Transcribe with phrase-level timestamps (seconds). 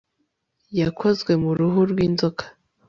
[0.79, 2.43] Yakozwe mu ruhu rwinzoka